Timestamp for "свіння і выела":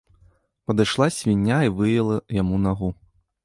1.17-2.15